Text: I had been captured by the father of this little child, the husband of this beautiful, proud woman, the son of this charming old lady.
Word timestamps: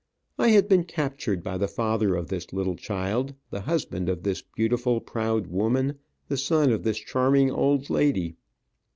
I 0.39 0.47
had 0.47 0.67
been 0.67 0.85
captured 0.85 1.43
by 1.43 1.59
the 1.59 1.67
father 1.67 2.15
of 2.15 2.29
this 2.29 2.51
little 2.51 2.75
child, 2.75 3.35
the 3.51 3.61
husband 3.61 4.09
of 4.09 4.23
this 4.23 4.41
beautiful, 4.41 4.99
proud 4.99 5.45
woman, 5.45 5.99
the 6.27 6.37
son 6.37 6.71
of 6.71 6.81
this 6.81 6.97
charming 6.97 7.51
old 7.51 7.87
lady. 7.87 8.35